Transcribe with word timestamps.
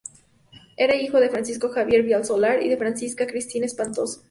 Era 0.77 0.95
hijo 0.95 1.19
de 1.19 1.29
Francisco 1.29 1.69
Javier 1.69 2.01
Vial 2.01 2.25
Solar 2.25 2.63
y 2.63 2.69
de 2.69 2.77
Francisca 2.77 3.27
Cristina 3.27 3.67
Espantoso. 3.67 4.19